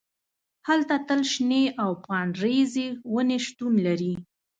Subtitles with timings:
[0.67, 4.13] هلته تل شنې او پاڼریزې ونې شتون لري